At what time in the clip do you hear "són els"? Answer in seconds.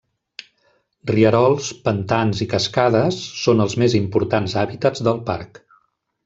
3.43-3.77